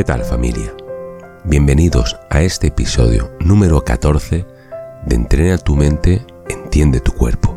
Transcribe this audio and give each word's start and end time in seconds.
¿Qué 0.00 0.04
tal 0.04 0.24
familia? 0.24 0.74
Bienvenidos 1.44 2.16
a 2.30 2.40
este 2.40 2.68
episodio 2.68 3.32
número 3.38 3.84
14 3.84 4.46
de 5.04 5.14
Entrena 5.14 5.58
tu 5.58 5.76
mente, 5.76 6.24
entiende 6.48 7.00
tu 7.00 7.12
cuerpo, 7.12 7.54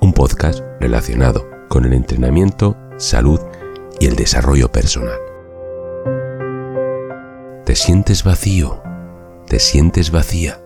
un 0.00 0.14
podcast 0.14 0.60
relacionado 0.80 1.46
con 1.68 1.84
el 1.84 1.92
entrenamiento, 1.92 2.78
salud 2.96 3.38
y 4.00 4.06
el 4.06 4.16
desarrollo 4.16 4.72
personal. 4.72 5.18
¿Te 7.66 7.76
sientes 7.76 8.24
vacío? 8.24 8.82
¿Te 9.46 9.58
sientes 9.58 10.10
vacía? 10.10 10.62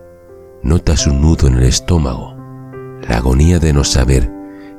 ¿Notas 0.63 1.07
un 1.07 1.19
nudo 1.19 1.47
en 1.47 1.55
el 1.55 1.63
estómago? 1.63 2.37
La 3.05 3.17
agonía 3.17 3.59
de 3.59 3.73
no 3.73 3.83
saber 3.83 4.31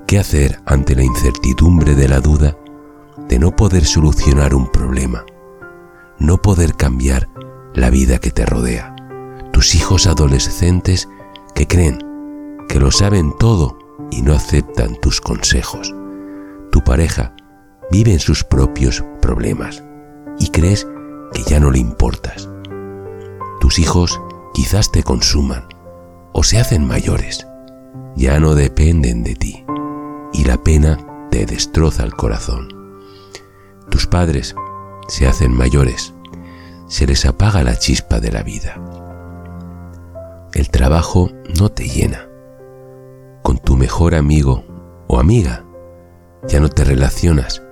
qué 0.07 0.19
hacer 0.19 0.61
ante 0.65 0.95
la 0.95 1.05
incertidumbre 1.05 1.95
de 1.95 2.09
la 2.09 2.21
duda 2.21 2.57
de 3.29 3.39
no 3.39 3.55
poder 3.55 3.85
solucionar 3.85 4.55
un 4.55 4.73
problema, 4.73 5.26
no 6.18 6.43
poder 6.43 6.75
cambiar 6.75 7.29
la 7.75 7.90
vida 7.90 8.18
que 8.18 8.31
te 8.31 8.45
rodea. 8.45 8.95
Tus 9.53 9.75
hijos 9.75 10.07
adolescentes 10.07 11.08
que 11.54 11.67
creen 11.67 11.99
que 12.68 12.81
lo 12.81 12.91
saben 12.91 13.35
todo 13.39 13.79
y 14.11 14.22
no 14.22 14.35
aceptan 14.35 14.96
tus 15.00 15.21
consejos. 15.21 15.94
Tu 16.71 16.82
pareja 16.82 17.35
vive 17.91 18.13
en 18.13 18.21
sus 18.21 18.44
propios 18.44 19.04
problemas 19.21 19.82
y 20.39 20.50
crees 20.50 20.86
que 21.32 21.43
ya 21.43 21.61
no 21.61 21.71
le 21.71 21.79
importas. 21.79 22.49
Tus 23.61 23.79
hijos 23.79 24.21
quizás 24.55 24.93
te 24.93 25.03
consuman 25.03 25.66
o 26.32 26.43
se 26.43 26.58
hacen 26.58 26.86
mayores. 26.86 27.46
Ya 28.16 28.39
no 28.41 28.55
dependen 28.55 29.22
de 29.22 29.35
ti 29.35 29.64
y 30.32 30.44
la 30.44 30.63
pena 30.63 30.99
te 31.30 31.46
destroza 31.46 32.05
el 32.05 32.14
corazón. 32.14 32.69
Tus 33.91 34.06
padres 34.06 34.55
se 35.08 35.27
hacen 35.27 35.53
mayores, 35.53 36.14
se 36.86 37.06
les 37.06 37.27
apaga 37.27 37.64
la 37.64 37.77
chispa 37.78 38.20
de 38.20 38.30
la 38.30 38.42
vida. 38.42 38.77
El 40.52 40.70
trabajo 40.70 41.30
no 41.58 41.70
te 41.70 41.88
llena. 41.88 42.28
Con 43.42 43.58
tu 43.58 43.77
mejor 43.77 44.14
amigo 44.14 44.64
o 45.06 45.18
amiga 45.18 45.64
ya 46.46 46.60
no 46.60 46.68
te 46.68 46.84
relacionas 46.84 47.62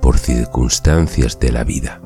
por 0.00 0.18
circunstancias 0.18 1.40
de 1.40 1.52
la 1.52 1.64
vida. 1.64 2.00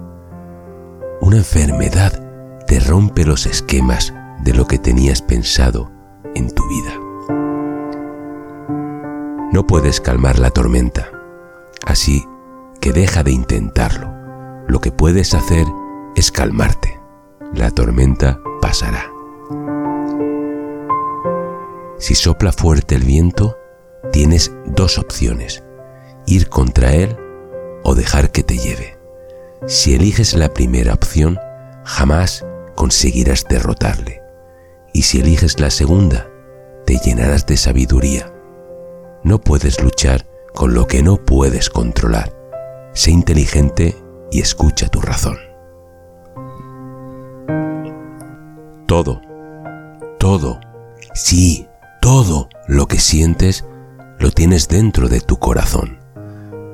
Una 1.21 1.39
enfermedad 1.39 2.65
te 2.67 2.81
rompe 2.81 3.25
los 3.25 3.47
esquemas 3.47 4.15
de 4.45 4.55
lo 4.55 4.67
que 4.67 4.79
tenías 4.79 5.23
pensado 5.23 5.91
en 6.35 6.51
tu 6.51 6.63
vida. 6.69 6.95
No 9.53 9.67
puedes 9.67 10.01
calmar 10.01 10.39
la 10.39 10.51
tormenta, 10.51 11.11
así 11.87 12.25
que 12.81 12.93
deja 12.93 13.23
de 13.25 13.33
intentarlo. 13.33 14.18
Lo 14.69 14.81
que 14.81 14.93
puedes 14.93 15.33
hacer 15.33 15.67
es 16.15 16.31
calmarte. 16.31 17.01
La 17.55 17.71
tormenta 17.71 18.39
pasará. 18.61 19.11
Si 21.99 22.15
sopla 22.15 22.53
fuerte 22.53 22.95
el 22.95 23.05
viento, 23.05 23.57
tienes 24.13 24.53
dos 24.67 24.99
opciones, 24.99 25.65
ir 26.27 26.51
contra 26.51 26.93
él 26.93 27.17
o 27.83 27.95
dejar 27.95 28.31
que 28.31 28.43
te 28.43 28.59
lleve. 28.59 28.99
Si 29.67 29.95
eliges 29.95 30.35
la 30.35 30.53
primera 30.53 30.93
opción, 30.93 31.39
jamás 31.85 32.45
conseguirás 32.77 33.47
derrotarle. 33.49 34.23
Y 34.93 35.03
si 35.03 35.21
eliges 35.21 35.61
la 35.61 35.71
segunda, 35.71 36.29
te 36.85 36.99
llenarás 36.99 37.47
de 37.47 37.57
sabiduría. 37.57 38.35
No 39.25 39.41
puedes 39.41 39.83
luchar 39.83 40.27
con 40.55 40.75
lo 40.75 40.87
que 40.87 41.03
no 41.03 41.17
puedes 41.17 41.71
controlar. 41.71 42.35
Sé 42.93 43.11
inteligente 43.13 43.97
y 44.31 44.41
escucha 44.41 44.89
tu 44.89 45.01
razón. 45.01 45.39
Todo, 48.87 49.21
todo, 50.19 50.61
sí, 51.15 51.69
todo 52.01 52.49
lo 52.67 52.87
que 52.87 52.99
sientes 52.99 53.65
lo 54.19 54.31
tienes 54.31 54.69
dentro 54.69 55.09
de 55.09 55.21
tu 55.21 55.39
corazón. 55.39 55.99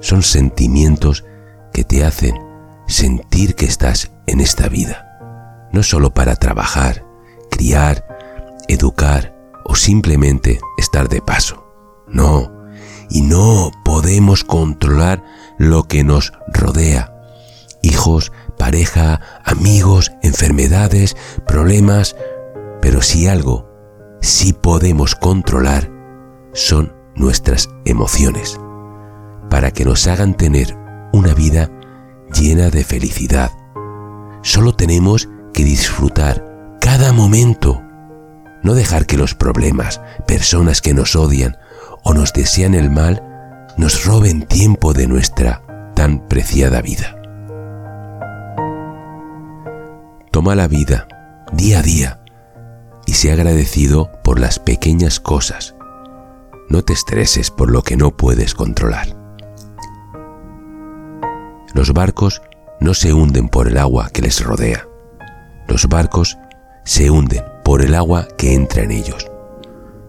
Son 0.01 0.23
sentimientos 0.23 1.25
que 1.73 1.85
te 1.85 2.05
hacen 2.05 2.35
sentir 2.87 3.55
que 3.55 3.67
estás 3.67 4.13
en 4.27 4.41
esta 4.41 4.69
vida, 4.69 5.69
no 5.73 5.83
solo 5.83 6.13
para 6.13 6.37
trabajar, 6.37 7.05
criar, 7.51 8.07
educar 8.69 9.35
o 9.65 9.75
simplemente 9.75 10.61
estar 10.79 11.09
de 11.09 11.21
paso. 11.21 11.65
No, 12.07 12.53
y 13.11 13.23
no 13.23 13.71
podemos 13.85 14.45
controlar 14.45 15.25
lo 15.59 15.85
que 15.85 16.05
nos 16.05 16.33
rodea. 16.53 17.14
Hijos, 17.85 18.33
pareja, 18.57 19.21
amigos, 19.45 20.11
enfermedades, 20.23 21.19
problemas, 21.47 22.17
pero 22.81 23.03
si 23.03 23.27
algo 23.27 23.69
sí 24.23 24.55
podemos 24.55 25.15
controlar 25.15 25.91
son 26.55 26.95
nuestras 27.15 27.69
emociones, 27.85 28.59
para 29.51 29.71
que 29.71 29.85
nos 29.85 30.07
hagan 30.07 30.33
tener 30.33 30.75
una 31.13 31.35
vida 31.35 31.71
llena 32.33 32.71
de 32.71 32.85
felicidad. 32.85 33.51
Solo 34.41 34.75
tenemos 34.75 35.29
que 35.53 35.63
disfrutar 35.63 36.79
cada 36.81 37.13
momento, 37.13 37.83
no 38.63 38.73
dejar 38.73 39.05
que 39.05 39.19
los 39.19 39.35
problemas, 39.35 40.01
personas 40.27 40.81
que 40.81 40.95
nos 40.95 41.17
odian 41.17 41.59
o 42.03 42.15
nos 42.15 42.33
desean 42.33 42.73
el 42.73 42.91
mal, 42.91 43.23
nos 43.77 44.07
roben 44.07 44.47
tiempo 44.47 44.95
de 44.95 45.07
nuestra 45.07 45.93
tan 45.95 46.27
preciada 46.29 46.81
vida. 46.81 47.21
Toma 50.35 50.57
la 50.57 50.67
vida 50.67 51.07
día 51.53 51.79
a 51.79 51.83
día 51.83 52.21
y 53.07 53.13
sé 53.13 53.31
agradecido 53.31 54.11
por 54.25 54.41
las 54.41 54.59
pequeñas 54.59 55.21
cosas. 55.21 55.77
No 56.69 56.83
te 56.83 56.93
estreses 56.93 57.53
por 57.53 57.71
lo 57.71 57.83
que 57.83 57.97
no 57.97 58.17
puedes 58.17 58.53
controlar. 58.53 59.17
Los 61.73 61.93
barcos 61.93 62.43
no 62.81 62.95
se 62.95 63.13
hunden 63.13 63.49
por 63.49 63.69
el 63.69 63.79
agua 63.79 64.11
que 64.13 64.23
les 64.23 64.45
rodea. 64.45 64.89
Los 65.69 65.87
barcos 65.89 66.37
se 66.85 67.11
hunden 67.11 67.45
por 67.65 67.81
el 67.81 67.95
agua 67.95 68.27
que 68.37 68.55
entra 68.55 68.83
en 68.83 68.91
ellos. 68.91 69.31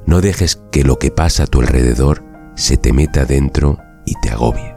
No 0.07 0.21
dejes 0.21 0.59
que 0.71 0.83
lo 0.83 0.97
que 0.97 1.11
pasa 1.11 1.43
a 1.43 1.47
tu 1.47 1.61
alrededor 1.61 2.23
se 2.55 2.77
te 2.77 2.93
meta 2.93 3.25
dentro 3.25 3.77
y 4.07 4.19
te 4.21 4.31
agobie. 4.31 4.73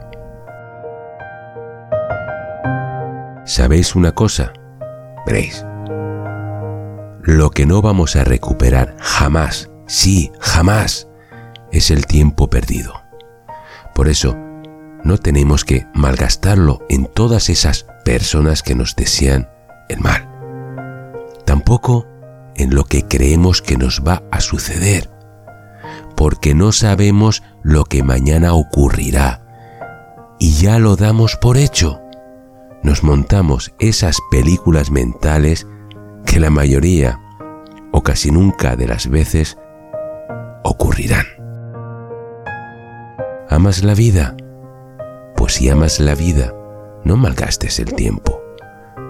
¿Sabéis 3.47 3.95
una 3.95 4.11
cosa? 4.11 4.53
Lo 7.21 7.51
que 7.51 7.65
no 7.65 7.81
vamos 7.81 8.15
a 8.15 8.23
recuperar 8.23 8.95
jamás, 8.99 9.69
sí, 9.87 10.31
jamás, 10.39 11.07
es 11.71 11.91
el 11.91 12.05
tiempo 12.05 12.49
perdido. 12.49 12.93
Por 13.95 14.07
eso, 14.07 14.35
no 15.03 15.17
tenemos 15.17 15.63
que 15.63 15.87
malgastarlo 15.93 16.79
en 16.89 17.05
todas 17.05 17.49
esas 17.49 17.85
personas 18.03 18.63
que 18.63 18.75
nos 18.75 18.95
desean 18.95 19.49
el 19.87 19.99
mal. 19.99 20.27
Tampoco 21.45 22.07
en 22.55 22.75
lo 22.75 22.83
que 22.83 23.03
creemos 23.03 23.61
que 23.61 23.77
nos 23.77 24.03
va 24.05 24.23
a 24.31 24.41
suceder 24.41 25.09
porque 26.19 26.53
no 26.53 26.73
sabemos 26.73 27.43
lo 27.63 27.85
que 27.85 28.03
mañana 28.03 28.53
ocurrirá 28.53 29.41
y 30.37 30.51
ya 30.51 30.77
lo 30.77 30.97
damos 30.97 31.37
por 31.37 31.55
hecho. 31.55 32.01
Nos 32.83 33.03
montamos 33.03 33.73
esas 33.79 34.17
películas 34.31 34.89
mentales 34.89 35.67
que 36.25 36.39
la 36.39 36.49
mayoría 36.49 37.19
o 37.91 38.03
casi 38.03 38.31
nunca 38.31 38.75
de 38.75 38.87
las 38.87 39.09
veces 39.09 39.57
ocurrirán. 40.63 41.25
¿Amas 43.49 43.83
la 43.83 43.95
vida? 43.95 44.37
Pues 45.35 45.55
si 45.55 45.69
amas 45.69 45.99
la 45.99 46.15
vida, 46.15 46.53
no 47.03 47.17
malgastes 47.17 47.79
el 47.79 47.93
tiempo, 47.93 48.39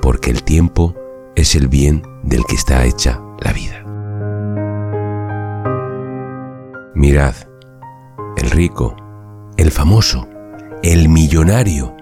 porque 0.02 0.32
el 0.32 0.44
tiempo 0.44 0.96
es 1.36 1.56
el 1.56 1.68
bien 1.68 2.02
del 2.24 2.46
que 2.46 2.56
está 2.56 2.86
hecha 2.86 3.22
la 3.42 3.54
vida. 3.54 3.84
Mirad, 6.96 7.36
el 8.38 8.50
rico, 8.50 8.96
el 9.58 9.72
famoso, 9.72 10.28
el 10.84 11.10
millonario, 11.10 11.96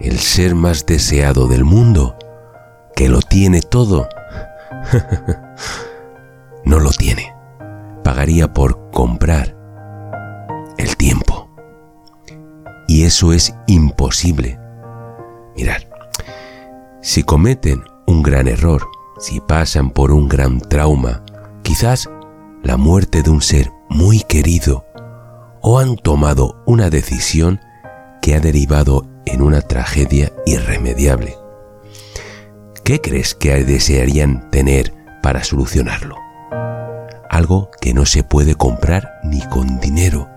el 0.00 0.18
ser 0.18 0.54
más 0.54 0.86
deseado 0.86 1.48
del 1.48 1.64
mundo, 1.64 2.16
que 2.94 3.08
lo 3.08 3.20
tiene 3.20 3.60
todo, 3.60 4.08
no 6.64 6.78
lo 6.78 6.90
tiene. 6.90 7.34
Pagaría 8.04 8.52
por 8.52 8.90
comprar 8.90 9.56
el 10.78 10.96
tiempo. 10.96 11.48
Y 12.86 13.04
eso 13.04 13.32
es 13.32 13.54
imposible. 13.66 14.58
Mirad, 15.56 15.82
si 17.02 17.22
cometen 17.22 17.82
un 18.06 18.22
gran 18.22 18.48
error, 18.48 18.82
si 19.18 19.40
pasan 19.40 19.90
por 19.90 20.12
un 20.12 20.28
gran 20.28 20.60
trauma, 20.60 21.22
quizás 21.62 22.08
la 22.62 22.76
muerte 22.76 23.22
de 23.22 23.30
un 23.30 23.42
ser 23.42 23.70
muy 23.88 24.20
querido 24.20 24.84
o 25.60 25.78
han 25.78 25.96
tomado 25.96 26.62
una 26.66 26.90
decisión 26.90 27.60
que 28.22 28.34
ha 28.34 28.40
derivado 28.40 29.06
en 29.28 29.42
una 29.42 29.60
tragedia 29.60 30.32
irremediable. 30.46 31.36
¿qué 32.88 33.02
crees 33.02 33.34
que 33.34 33.64
desearían 33.64 34.48
tener 34.50 34.94
para 35.22 35.44
solucionarlo? 35.44 36.16
Algo 37.28 37.70
que 37.82 37.92
no 37.92 38.06
se 38.06 38.22
puede 38.22 38.54
comprar 38.54 39.20
ni 39.24 39.42
con 39.42 39.78
dinero, 39.78 40.30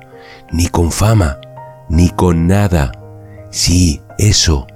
ni 0.52 0.68
con 0.68 0.92
fama, 0.92 1.40
ni 1.88 2.10
con 2.10 2.48
nada. 2.48 2.92
Sí, 3.52 4.02
eso. 4.18 4.68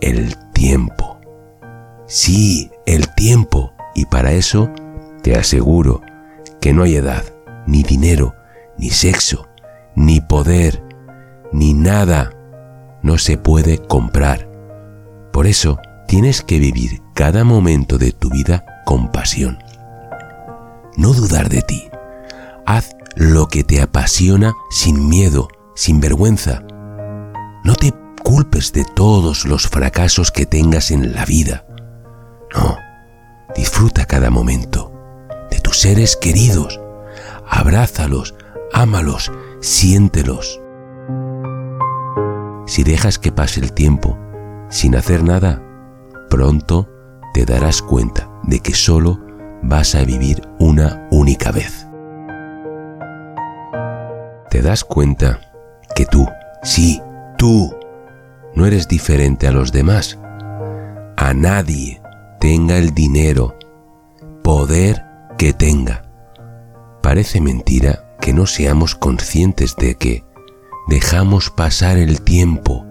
El 0.00 0.36
tiempo. 0.52 1.20
Sí, 2.08 2.72
el 2.86 3.14
tiempo. 3.14 3.72
Y 3.94 4.06
para 4.06 4.32
eso 4.32 4.68
te 5.22 5.36
aseguro 5.36 6.00
que 6.60 6.72
no 6.72 6.82
hay 6.82 6.96
edad, 6.96 7.22
ni 7.68 7.84
dinero, 7.84 8.34
ni 8.78 8.90
sexo, 8.90 9.46
ni 9.94 10.20
poder, 10.20 10.82
ni 11.52 11.72
nada. 11.72 12.32
No 13.02 13.18
se 13.18 13.36
puede 13.36 13.78
comprar. 13.78 14.48
Por 15.32 15.46
eso 15.46 15.78
tienes 16.06 16.42
que 16.42 16.58
vivir 16.58 17.00
cada 17.14 17.44
momento 17.44 17.98
de 17.98 18.12
tu 18.12 18.30
vida 18.30 18.64
con 18.84 19.10
pasión. 19.10 19.58
No 20.96 21.12
dudar 21.12 21.48
de 21.48 21.62
ti. 21.62 21.88
Haz 22.66 22.94
lo 23.16 23.48
que 23.48 23.64
te 23.64 23.82
apasiona 23.82 24.54
sin 24.70 25.08
miedo, 25.08 25.48
sin 25.74 26.00
vergüenza. 26.00 26.62
No 27.64 27.74
te 27.74 27.92
culpes 28.22 28.72
de 28.72 28.84
todos 28.84 29.44
los 29.44 29.68
fracasos 29.68 30.30
que 30.30 30.46
tengas 30.46 30.90
en 30.90 31.12
la 31.12 31.24
vida. 31.24 31.66
No, 32.54 32.76
disfruta 33.56 34.06
cada 34.06 34.30
momento 34.30 34.92
de 35.50 35.60
tus 35.60 35.80
seres 35.80 36.16
queridos. 36.16 36.80
Abrázalos, 37.48 38.34
ámalos, 38.72 39.32
siéntelos. 39.60 40.61
Si 42.72 42.84
dejas 42.84 43.18
que 43.18 43.32
pase 43.32 43.60
el 43.60 43.74
tiempo 43.74 44.18
sin 44.70 44.96
hacer 44.96 45.22
nada, 45.22 45.62
pronto 46.30 46.88
te 47.34 47.44
darás 47.44 47.82
cuenta 47.82 48.30
de 48.44 48.60
que 48.60 48.72
solo 48.72 49.20
vas 49.62 49.94
a 49.94 50.04
vivir 50.04 50.40
una 50.58 51.06
única 51.10 51.52
vez. 51.52 51.86
Te 54.48 54.62
das 54.62 54.84
cuenta 54.84 55.38
que 55.94 56.06
tú, 56.06 56.26
sí, 56.62 57.02
tú, 57.36 57.76
no 58.54 58.64
eres 58.64 58.88
diferente 58.88 59.46
a 59.46 59.52
los 59.52 59.70
demás. 59.70 60.18
A 61.18 61.34
nadie, 61.34 62.00
tenga 62.40 62.78
el 62.78 62.94
dinero, 62.94 63.54
poder 64.42 65.04
que 65.36 65.52
tenga. 65.52 66.04
Parece 67.02 67.42
mentira 67.42 68.16
que 68.18 68.32
no 68.32 68.46
seamos 68.46 68.94
conscientes 68.94 69.76
de 69.76 69.96
que 69.96 70.24
dejamos 70.88 71.50
pasar 71.50 71.96
el 71.96 72.22
tiempo 72.22 72.86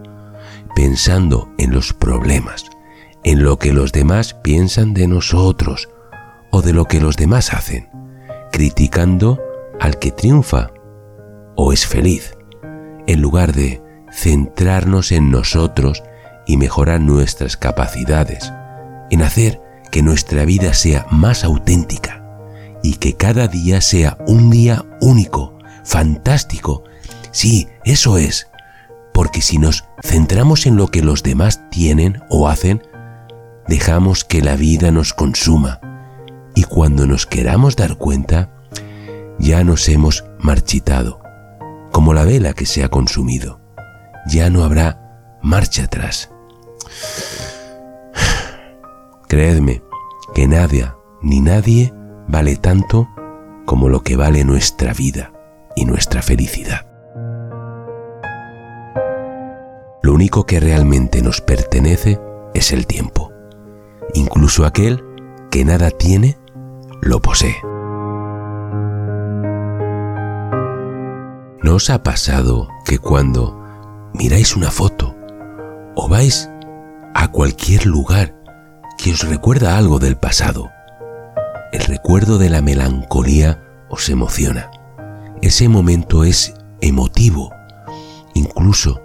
pensando 0.75 1.49
en 1.57 1.71
los 1.71 1.93
problemas, 1.93 2.65
en 3.23 3.43
lo 3.43 3.59
que 3.59 3.73
los 3.73 3.91
demás 3.91 4.33
piensan 4.33 4.93
de 4.93 5.07
nosotros 5.07 5.89
o 6.51 6.61
de 6.61 6.73
lo 6.73 6.85
que 6.85 6.99
los 6.99 7.17
demás 7.17 7.53
hacen, 7.53 7.89
criticando 8.51 9.39
al 9.79 9.99
que 9.99 10.11
triunfa 10.11 10.71
o 11.55 11.73
es 11.73 11.85
feliz, 11.85 12.37
en 13.07 13.21
lugar 13.21 13.53
de 13.53 13.81
centrarnos 14.11 15.11
en 15.11 15.31
nosotros 15.31 16.03
y 16.45 16.57
mejorar 16.57 17.01
nuestras 17.01 17.57
capacidades, 17.57 18.51
en 19.09 19.21
hacer 19.21 19.61
que 19.91 20.01
nuestra 20.01 20.45
vida 20.45 20.73
sea 20.73 21.05
más 21.11 21.43
auténtica 21.43 22.23
y 22.83 22.95
que 22.95 23.15
cada 23.15 23.47
día 23.47 23.81
sea 23.81 24.17
un 24.27 24.49
día 24.49 24.85
único, 25.01 25.57
fantástico. 25.83 26.83
Sí, 27.31 27.67
eso 27.85 28.17
es, 28.17 28.49
porque 29.13 29.41
si 29.41 29.57
nos 29.57 29.85
centramos 30.03 30.65
en 30.65 30.75
lo 30.75 30.87
que 30.87 31.01
los 31.01 31.23
demás 31.23 31.69
tienen 31.69 32.21
o 32.29 32.49
hacen, 32.49 32.83
dejamos 33.67 34.23
que 34.23 34.41
la 34.41 34.55
vida 34.55 34.91
nos 34.91 35.13
consuma 35.13 35.79
y 36.55 36.63
cuando 36.63 37.07
nos 37.07 37.25
queramos 37.25 37.75
dar 37.75 37.95
cuenta, 37.95 38.51
ya 39.39 39.63
nos 39.63 39.87
hemos 39.87 40.25
marchitado, 40.39 41.21
como 41.91 42.13
la 42.13 42.25
vela 42.25 42.53
que 42.53 42.65
se 42.65 42.83
ha 42.83 42.89
consumido. 42.89 43.59
Ya 44.27 44.49
no 44.49 44.63
habrá 44.63 45.39
marcha 45.41 45.85
atrás. 45.85 46.29
Creedme 49.27 49.81
que 50.35 50.47
nadie 50.47 50.91
ni 51.21 51.39
nadie 51.39 51.93
vale 52.27 52.55
tanto 52.57 53.07
como 53.65 53.89
lo 53.89 54.03
que 54.03 54.15
vale 54.15 54.43
nuestra 54.43 54.93
vida 54.93 55.31
y 55.75 55.85
nuestra 55.85 56.21
felicidad. 56.21 56.90
Único 60.21 60.45
que 60.45 60.59
realmente 60.59 61.23
nos 61.23 61.41
pertenece 61.41 62.19
es 62.53 62.73
el 62.73 62.85
tiempo. 62.85 63.31
Incluso 64.13 64.67
aquel 64.67 65.03
que 65.49 65.65
nada 65.65 65.89
tiene, 65.89 66.37
lo 67.01 67.23
posee. 67.23 67.55
¿No 71.63 71.73
os 71.73 71.89
ha 71.89 72.03
pasado 72.03 72.67
que 72.85 72.99
cuando 72.99 73.59
miráis 74.13 74.55
una 74.55 74.69
foto 74.69 75.15
o 75.95 76.07
vais 76.07 76.51
a 77.15 77.29
cualquier 77.29 77.87
lugar 77.87 78.35
que 78.99 79.13
os 79.13 79.27
recuerda 79.27 79.75
algo 79.75 79.97
del 79.97 80.17
pasado, 80.17 80.69
el 81.71 81.81
recuerdo 81.81 82.37
de 82.37 82.51
la 82.51 82.61
melancolía 82.61 83.59
os 83.89 84.07
emociona? 84.07 84.69
Ese 85.41 85.67
momento 85.67 86.23
es 86.23 86.53
emotivo, 86.79 87.49
incluso 88.35 89.01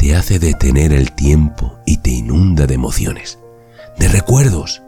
te 0.00 0.16
hace 0.16 0.38
detener 0.38 0.94
el 0.94 1.12
tiempo 1.12 1.78
y 1.84 1.98
te 1.98 2.08
inunda 2.08 2.66
de 2.66 2.72
emociones, 2.72 3.38
de 3.98 4.08
recuerdos. 4.08 4.82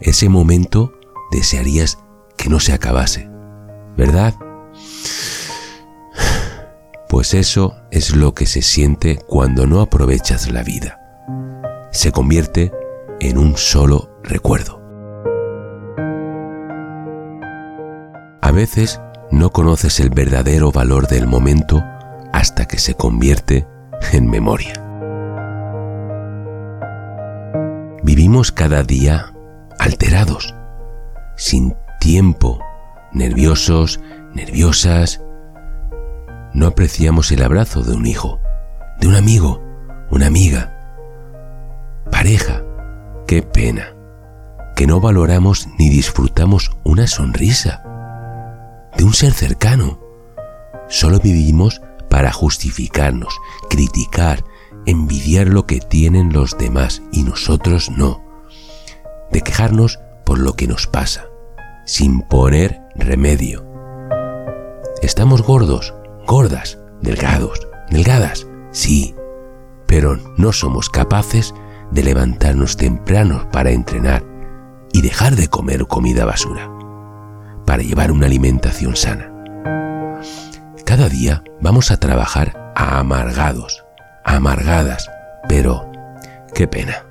Ese 0.00 0.30
momento 0.30 0.94
desearías 1.30 1.98
que 2.38 2.48
no 2.48 2.58
se 2.58 2.72
acabase, 2.72 3.28
¿verdad? 3.94 4.34
Pues 7.10 7.34
eso 7.34 7.76
es 7.90 8.16
lo 8.16 8.32
que 8.32 8.46
se 8.46 8.62
siente 8.62 9.18
cuando 9.26 9.66
no 9.66 9.82
aprovechas 9.82 10.50
la 10.50 10.62
vida. 10.62 10.98
Se 11.92 12.10
convierte 12.10 12.72
en 13.20 13.36
un 13.36 13.54
solo 13.58 14.18
recuerdo. 14.22 14.80
A 18.40 18.50
veces 18.50 18.98
no 19.30 19.50
conoces 19.50 20.00
el 20.00 20.08
verdadero 20.08 20.72
valor 20.72 21.06
del 21.06 21.26
momento 21.26 21.84
hasta 22.32 22.64
que 22.64 22.78
se 22.78 22.94
convierte 22.94 23.58
en 23.58 23.77
memoria. 24.22 24.74
Vivimos 28.02 28.52
cada 28.52 28.82
día 28.82 29.32
alterados, 29.78 30.54
sin 31.36 31.76
tiempo, 32.00 32.60
nerviosos, 33.12 34.00
nerviosas. 34.34 35.20
No 36.52 36.66
apreciamos 36.66 37.30
el 37.32 37.42
abrazo 37.42 37.82
de 37.82 37.94
un 37.94 38.06
hijo, 38.06 38.40
de 39.00 39.08
un 39.08 39.14
amigo, 39.14 39.62
una 40.10 40.26
amiga, 40.26 40.74
pareja. 42.10 42.62
Qué 43.26 43.42
pena 43.42 43.94
que 44.74 44.86
no 44.86 45.00
valoramos 45.00 45.68
ni 45.78 45.90
disfrutamos 45.90 46.70
una 46.84 47.06
sonrisa 47.06 47.82
de 48.96 49.04
un 49.04 49.12
ser 49.12 49.32
cercano. 49.32 50.00
Solo 50.88 51.18
vivimos 51.20 51.82
para 52.08 52.32
justificarnos, 52.32 53.38
criticar, 53.68 54.44
envidiar 54.86 55.48
lo 55.48 55.66
que 55.66 55.80
tienen 55.80 56.32
los 56.32 56.56
demás 56.56 57.02
y 57.12 57.22
nosotros 57.22 57.90
no. 57.90 58.24
De 59.30 59.42
quejarnos 59.42 59.98
por 60.24 60.38
lo 60.38 60.54
que 60.54 60.66
nos 60.66 60.86
pasa, 60.86 61.26
sin 61.84 62.22
poner 62.22 62.80
remedio. 62.94 63.66
Estamos 65.02 65.42
gordos, 65.42 65.94
gordas, 66.26 66.78
delgados, 67.02 67.68
delgadas, 67.90 68.46
sí, 68.72 69.14
pero 69.86 70.18
no 70.36 70.52
somos 70.52 70.90
capaces 70.90 71.54
de 71.90 72.02
levantarnos 72.02 72.76
temprano 72.76 73.48
para 73.50 73.70
entrenar 73.70 74.24
y 74.92 75.02
dejar 75.02 75.36
de 75.36 75.48
comer 75.48 75.86
comida 75.86 76.24
basura, 76.24 76.70
para 77.66 77.82
llevar 77.82 78.10
una 78.12 78.26
alimentación 78.26 78.96
sana. 78.96 79.37
Cada 80.88 81.10
día 81.10 81.44
vamos 81.60 81.90
a 81.90 81.98
trabajar 81.98 82.72
amargados, 82.74 83.84
amargadas, 84.24 85.10
pero 85.46 85.92
qué 86.54 86.66
pena. 86.66 87.04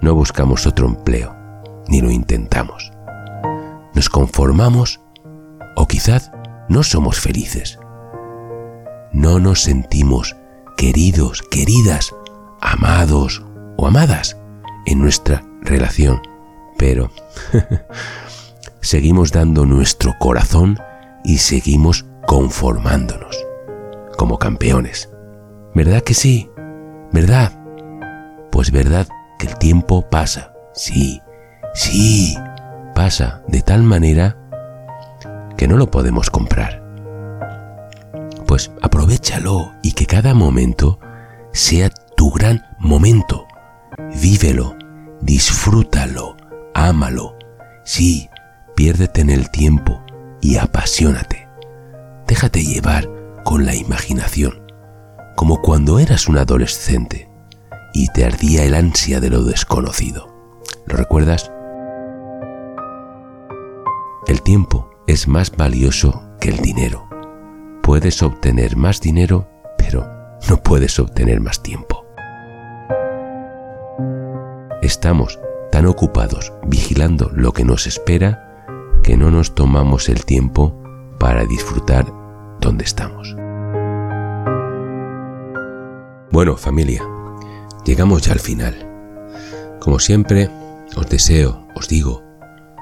No 0.00 0.14
buscamos 0.14 0.64
otro 0.64 0.86
empleo, 0.86 1.34
ni 1.88 2.00
lo 2.00 2.12
intentamos. 2.12 2.92
Nos 3.94 4.08
conformamos 4.08 5.00
o 5.74 5.88
quizás 5.88 6.30
no 6.68 6.84
somos 6.84 7.18
felices. 7.18 7.80
No 9.12 9.40
nos 9.40 9.62
sentimos 9.62 10.36
queridos, 10.76 11.42
queridas, 11.50 12.14
amados 12.60 13.44
o 13.76 13.88
amadas 13.88 14.36
en 14.86 15.00
nuestra 15.00 15.42
relación, 15.62 16.22
pero 16.78 17.10
seguimos 18.80 19.32
dando 19.32 19.66
nuestro 19.66 20.14
corazón 20.20 20.78
y 21.24 21.38
seguimos 21.38 22.06
conformándonos 22.30 23.44
como 24.16 24.38
campeones. 24.38 25.10
¿Verdad 25.74 26.02
que 26.02 26.14
sí? 26.14 26.48
¿Verdad? 27.10 27.50
Pues 28.52 28.70
verdad 28.70 29.08
que 29.36 29.48
el 29.48 29.58
tiempo 29.58 30.08
pasa 30.08 30.54
sí, 30.72 31.20
sí, 31.74 32.36
pasa 32.94 33.42
de 33.48 33.62
tal 33.62 33.82
manera 33.82 34.36
que 35.56 35.66
no 35.66 35.76
lo 35.76 35.90
podemos 35.90 36.30
comprar. 36.30 36.80
Pues 38.46 38.70
aprovechalo 38.80 39.72
y 39.82 39.90
que 39.90 40.06
cada 40.06 40.32
momento 40.32 41.00
sea 41.52 41.90
tu 42.16 42.30
gran 42.30 42.62
momento. 42.78 43.48
Vívelo, 44.22 44.76
disfrútalo, 45.20 46.36
ámalo. 46.74 47.36
Sí, 47.82 48.30
piérdete 48.76 49.20
en 49.20 49.30
el 49.30 49.50
tiempo 49.50 50.00
y 50.40 50.58
apasionate. 50.58 51.39
Déjate 52.30 52.62
llevar 52.62 53.10
con 53.42 53.66
la 53.66 53.74
imaginación, 53.74 54.62
como 55.34 55.60
cuando 55.62 55.98
eras 55.98 56.28
un 56.28 56.38
adolescente 56.38 57.28
y 57.92 58.06
te 58.12 58.24
ardía 58.24 58.62
el 58.62 58.74
ansia 58.74 59.18
de 59.18 59.30
lo 59.30 59.42
desconocido. 59.42 60.28
¿Lo 60.86 60.96
recuerdas? 60.96 61.50
El 64.28 64.42
tiempo 64.42 64.88
es 65.08 65.26
más 65.26 65.50
valioso 65.56 66.22
que 66.40 66.50
el 66.50 66.58
dinero. 66.58 67.08
Puedes 67.82 68.22
obtener 68.22 68.76
más 68.76 69.00
dinero, 69.00 69.48
pero 69.76 70.08
no 70.48 70.62
puedes 70.62 71.00
obtener 71.00 71.40
más 71.40 71.64
tiempo. 71.64 72.04
Estamos 74.82 75.40
tan 75.72 75.84
ocupados 75.84 76.52
vigilando 76.64 77.28
lo 77.34 77.52
que 77.52 77.64
nos 77.64 77.88
espera 77.88 78.64
que 79.02 79.16
no 79.16 79.32
nos 79.32 79.56
tomamos 79.56 80.08
el 80.08 80.24
tiempo 80.24 80.79
para 81.20 81.44
disfrutar 81.44 82.06
donde 82.60 82.84
estamos. 82.84 83.36
Bueno, 86.32 86.56
familia, 86.56 87.06
llegamos 87.84 88.22
ya 88.22 88.32
al 88.32 88.40
final. 88.40 88.86
Como 89.80 89.98
siempre, 89.98 90.50
os 90.96 91.08
deseo, 91.08 91.66
os 91.76 91.88
digo, 91.88 92.22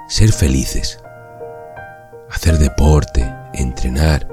ser 0.08 0.32
felices, 0.32 1.00
hacer 2.30 2.58
deporte, 2.58 3.28
entrenar, 3.54 4.28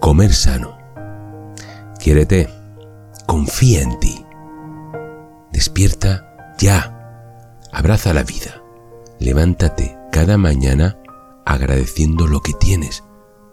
comer 0.00 0.34
sano. 0.34 0.76
Quiérete, 1.98 2.50
confía 3.26 3.82
en 3.82 3.98
ti. 4.00 4.24
Despierta 5.50 6.54
ya. 6.58 6.90
Abraza 7.72 8.12
la 8.12 8.22
vida. 8.22 8.62
Levántate 9.18 9.96
cada 10.12 10.36
mañana 10.36 10.98
agradeciendo 11.44 12.26
lo 12.26 12.40
que 12.40 12.52
tienes, 12.54 13.03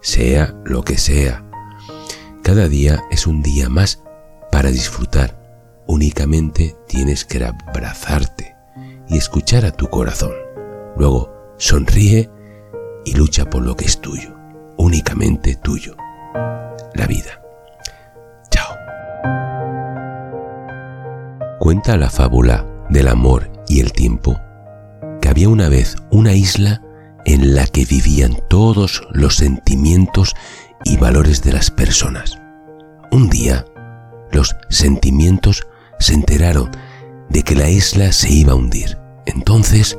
sea 0.02 0.56
lo 0.66 0.84
que 0.84 0.98
sea. 0.98 1.46
Cada 2.44 2.68
día 2.68 3.04
es 3.12 3.28
un 3.28 3.42
día 3.42 3.70
más 3.70 4.04
para 4.52 4.72
disfrutar. 4.72 5.38
Únicamente 5.88 6.76
tienes 6.88 7.26
que 7.26 7.44
abrazarte 7.44 8.56
y 9.08 9.18
escuchar 9.18 9.66
a 9.66 9.72
tu 9.72 9.90
corazón. 9.90 10.34
Luego 10.98 11.32
sonríe 11.58 12.30
y 13.06 13.14
lucha 13.14 13.50
por 13.50 13.64
lo 13.64 13.76
que 13.76 13.86
es 13.86 14.00
tuyo, 14.00 14.36
únicamente 14.78 15.56
tuyo, 15.56 15.96
la 16.94 17.08
vida. 17.08 17.42
Chao. 18.50 18.76
Cuenta 21.60 21.98
la 21.98 22.10
fábula 22.10 22.66
del 22.90 23.08
amor 23.08 23.52
y 23.68 23.80
el 23.80 23.92
tiempo 23.94 24.40
que 25.22 25.30
había 25.30 25.50
una 25.50 25.70
vez 25.70 25.96
una 26.10 26.34
isla 26.34 26.82
en 27.26 27.56
la 27.56 27.68
que 27.68 27.86
vivían 27.86 28.38
todos 28.50 29.04
los 29.12 29.36
sentimientos 29.36 30.36
y 30.84 30.98
valores 30.98 31.42
de 31.44 31.54
las 31.54 31.72
personas. 31.72 32.38
Un 33.12 33.30
día, 33.30 33.66
los 34.32 34.56
sentimientos 34.70 35.68
se 36.00 36.14
enteraron 36.14 36.72
de 37.30 37.44
que 37.44 37.56
la 37.56 37.70
isla 37.70 38.12
se 38.12 38.32
iba 38.32 38.54
a 38.54 38.56
hundir. 38.56 38.98
Entonces, 39.26 39.98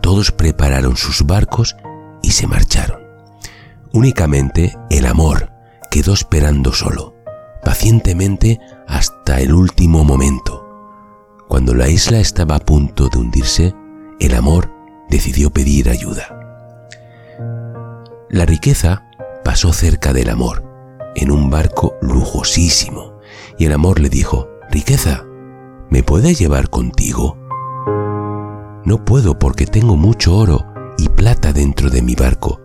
todos 0.00 0.32
prepararon 0.32 0.96
sus 0.96 1.24
barcos 1.26 1.76
y 2.22 2.32
se 2.32 2.46
marcharon. 2.46 3.00
Únicamente 3.92 4.76
el 4.90 5.06
amor 5.06 5.52
quedó 5.90 6.14
esperando 6.14 6.72
solo, 6.72 7.14
pacientemente 7.64 8.58
hasta 8.86 9.40
el 9.40 9.52
último 9.52 10.04
momento. 10.04 10.62
Cuando 11.48 11.74
la 11.74 11.88
isla 11.88 12.18
estaba 12.18 12.56
a 12.56 12.60
punto 12.60 13.08
de 13.08 13.18
hundirse, 13.18 13.74
el 14.20 14.34
amor 14.34 14.70
decidió 15.10 15.50
pedir 15.50 15.90
ayuda. 15.90 16.41
La 18.32 18.46
riqueza 18.46 19.04
pasó 19.44 19.74
cerca 19.74 20.14
del 20.14 20.30
amor, 20.30 20.64
en 21.14 21.30
un 21.30 21.50
barco 21.50 21.96
lujosísimo, 22.00 23.18
y 23.58 23.66
el 23.66 23.74
amor 23.74 24.00
le 24.00 24.08
dijo, 24.08 24.48
Riqueza, 24.70 25.26
¿me 25.90 26.02
puedes 26.02 26.38
llevar 26.38 26.70
contigo? 26.70 27.36
No 28.86 29.04
puedo 29.04 29.38
porque 29.38 29.66
tengo 29.66 29.96
mucho 29.96 30.34
oro 30.34 30.64
y 30.96 31.10
plata 31.10 31.52
dentro 31.52 31.90
de 31.90 32.00
mi 32.00 32.14
barco, 32.14 32.62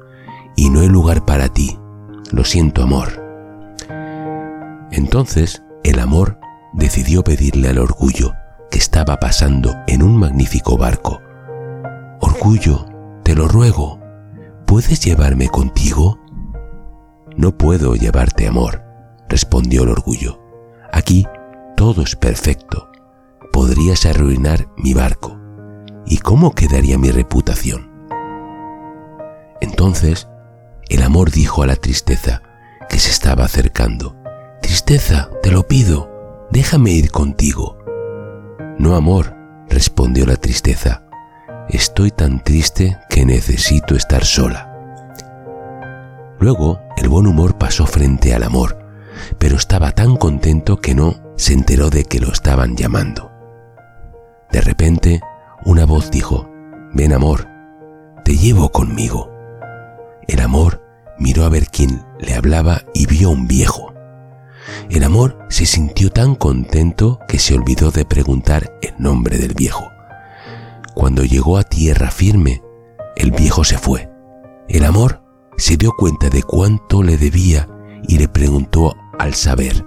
y 0.56 0.70
no 0.70 0.80
hay 0.80 0.88
lugar 0.88 1.26
para 1.26 1.50
ti. 1.50 1.78
Lo 2.32 2.46
siento, 2.46 2.82
amor. 2.82 3.22
Entonces 4.90 5.64
el 5.84 6.00
amor 6.00 6.40
decidió 6.76 7.26
pedirle 7.26 7.68
al 7.68 7.80
orgullo 7.80 8.32
que 8.72 8.78
estaba 8.78 9.18
pasando 9.18 9.76
en 9.88 10.02
un 10.02 10.16
magnífico 10.16 10.78
barco. 10.78 11.20
Orgullo, 12.22 12.86
te 13.24 13.36
lo 13.36 13.50
ruego, 13.50 14.00
¿puedes 14.68 15.04
llevarme 15.04 15.48
contigo? 15.48 16.20
No 17.36 17.58
puedo 17.58 17.96
llevarte, 17.96 18.48
amor, 18.48 18.84
respondió 19.28 19.84
el 19.84 19.90
orgullo. 19.90 20.40
Aquí 20.92 21.26
todo 21.76 22.04
es 22.04 22.16
perfecto. 22.16 22.92
Podrías 23.52 24.06
arruinar 24.06 24.68
mi 24.78 24.94
barco. 24.94 25.40
¿Y 26.06 26.20
cómo 26.20 26.54
quedaría 26.54 26.98
mi 26.98 27.10
reputación? 27.10 27.92
Entonces, 29.62 30.28
el 30.90 31.02
amor 31.02 31.32
dijo 31.32 31.64
a 31.64 31.68
la 31.68 31.76
tristeza 31.76 32.44
que 32.90 33.00
se 33.00 33.10
estaba 33.10 33.46
acercando, 33.46 34.16
Tristeza, 34.62 35.30
te 35.42 35.52
lo 35.52 35.68
pido, 35.68 36.48
déjame 36.52 36.92
ir 36.92 37.12
contigo. 37.12 37.78
No, 38.78 38.96
amor, 38.96 39.36
respondió 39.70 40.26
la 40.26 40.36
tristeza, 40.36 41.07
estoy 41.70 42.12
tan 42.12 42.44
triste 42.44 42.98
que 43.10 43.26
necesito 43.26 43.96
estar 43.96 44.24
sola. 44.24 44.74
Luego, 46.40 46.80
el 46.98 47.10
buen 47.10 47.28
humor 47.28 47.58
pasó 47.58 47.86
frente 47.86 48.34
al 48.34 48.44
amor, 48.44 48.78
pero 49.38 49.56
estaba 49.56 49.92
tan 49.92 50.16
contento 50.16 50.80
que 50.80 50.96
no 50.96 51.16
se 51.36 51.54
enteró 51.54 51.90
de 51.90 52.06
que 52.06 52.20
lo 52.20 52.32
estaban 52.32 52.76
llamando. 52.76 53.32
De 54.52 54.62
repente, 54.62 55.22
una 55.66 55.86
voz 55.86 56.12
dijo, 56.12 56.50
Ven 56.94 57.14
amor, 57.14 57.48
te 58.24 58.38
llevo 58.38 58.70
conmigo. 58.70 59.32
El 60.28 60.40
amor 60.40 60.84
miró 61.18 61.44
a 61.46 61.50
ver 61.50 61.68
quién 61.68 62.06
le 62.20 62.36
hablaba 62.36 62.82
y 62.94 63.08
vio 63.08 63.30
a 63.30 63.32
un 63.32 63.48
viejo. 63.48 63.94
El 64.90 65.04
amor 65.04 65.38
se 65.50 65.66
sintió 65.66 66.12
tan 66.12 66.36
contento 66.36 67.20
que 67.28 67.40
se 67.40 67.56
olvidó 67.56 67.92
de 67.92 68.06
preguntar 68.06 68.74
el 68.82 68.94
nombre 68.98 69.38
del 69.38 69.54
viejo. 69.54 69.97
Cuando 70.98 71.24
llegó 71.24 71.60
a 71.60 71.64
tierra 71.64 72.10
firme, 72.10 72.64
el 73.16 73.30
viejo 73.30 73.64
se 73.64 73.78
fue. 73.78 74.10
El 74.68 74.84
amor 74.84 75.22
se 75.56 75.78
dio 75.78 75.92
cuenta 75.96 76.28
de 76.30 76.42
cuánto 76.42 77.04
le 77.04 77.18
debía 77.18 77.70
y 78.08 78.18
le 78.18 78.28
preguntó 78.28 78.96
al 79.20 79.36
saber, 79.36 79.86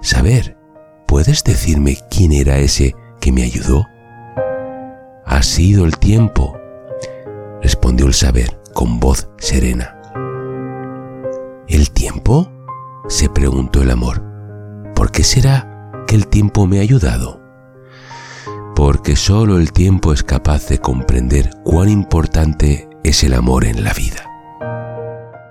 Saber, 0.00 0.58
¿puedes 1.06 1.44
decirme 1.44 1.96
quién 2.10 2.32
era 2.32 2.58
ese 2.58 2.92
que 3.20 3.30
me 3.30 3.44
ayudó? 3.44 3.86
Ha 5.24 5.44
sido 5.44 5.84
el 5.84 5.96
tiempo, 5.96 6.58
respondió 7.62 8.08
el 8.08 8.14
saber 8.14 8.60
con 8.74 8.98
voz 8.98 9.30
serena. 9.38 9.96
¿El 11.68 11.92
tiempo? 11.92 12.50
se 13.06 13.28
preguntó 13.28 13.80
el 13.80 13.92
amor. 13.92 14.24
¿Por 14.96 15.12
qué 15.12 15.22
será 15.22 16.02
que 16.08 16.16
el 16.16 16.26
tiempo 16.26 16.66
me 16.66 16.78
ha 16.78 16.82
ayudado? 16.82 17.41
Porque 18.74 19.16
solo 19.16 19.58
el 19.58 19.72
tiempo 19.72 20.12
es 20.12 20.22
capaz 20.22 20.68
de 20.68 20.78
comprender 20.78 21.50
cuán 21.64 21.88
importante 21.88 22.88
es 23.04 23.22
el 23.22 23.34
amor 23.34 23.64
en 23.64 23.84
la 23.84 23.92
vida. 23.92 24.28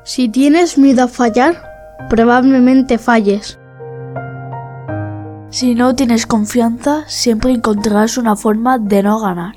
Si 0.03 0.29
tienes 0.29 0.77
miedo 0.77 1.03
a 1.03 1.07
fallar, 1.07 1.61
probablemente 2.09 2.97
falles. 2.97 3.59
Si 5.49 5.75
no 5.75 5.95
tienes 5.95 6.25
confianza, 6.25 7.03
siempre 7.07 7.51
encontrarás 7.51 8.17
una 8.17 8.35
forma 8.35 8.79
de 8.79 9.03
no 9.03 9.19
ganar. 9.19 9.55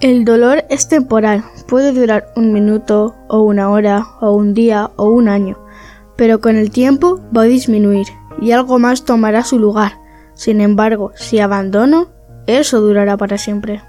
El 0.00 0.24
dolor 0.24 0.64
es 0.70 0.88
temporal, 0.88 1.44
puede 1.66 1.92
durar 1.92 2.32
un 2.34 2.52
minuto 2.52 3.14
o 3.28 3.42
una 3.42 3.68
hora 3.68 4.06
o 4.20 4.32
un 4.32 4.54
día 4.54 4.90
o 4.96 5.10
un 5.10 5.28
año, 5.28 5.58
pero 6.16 6.40
con 6.40 6.56
el 6.56 6.70
tiempo 6.70 7.20
va 7.36 7.42
a 7.42 7.46
disminuir 7.46 8.06
y 8.40 8.52
algo 8.52 8.78
más 8.78 9.04
tomará 9.04 9.44
su 9.44 9.58
lugar. 9.58 9.92
Sin 10.38 10.60
embargo, 10.60 11.10
si 11.16 11.40
abandono, 11.40 12.06
eso 12.46 12.80
durará 12.80 13.16
para 13.16 13.38
siempre. 13.38 13.82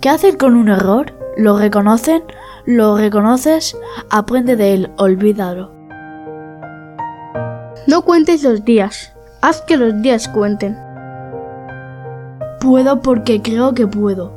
¿Qué 0.00 0.08
hacer 0.08 0.38
con 0.38 0.56
un 0.56 0.70
error? 0.70 1.12
¿Lo 1.36 1.58
reconocen? 1.58 2.22
¿Lo 2.64 2.96
reconoces? 2.96 3.76
Aprende 4.08 4.56
de 4.56 4.72
él, 4.72 4.90
olvídalo. 4.96 5.70
No 7.86 8.02
cuentes 8.06 8.42
los 8.42 8.64
días, 8.64 9.12
haz 9.42 9.60
que 9.60 9.76
los 9.76 10.00
días 10.00 10.28
cuenten. 10.28 10.78
Puedo 12.58 13.02
porque 13.02 13.42
creo 13.42 13.74
que 13.74 13.86
puedo. 13.86 14.32